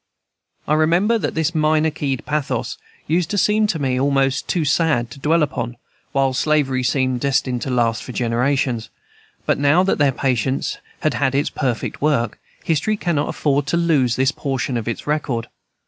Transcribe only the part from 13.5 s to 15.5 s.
to lose this portion of its record.